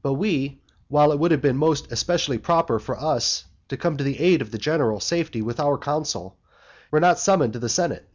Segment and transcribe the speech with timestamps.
[0.00, 4.04] But we, while it would have been most especially proper for us to come to
[4.04, 6.38] the aid of the general safety with our counsel,
[6.90, 8.08] were not summoned to the senate.